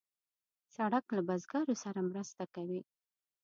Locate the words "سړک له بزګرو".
0.75-1.75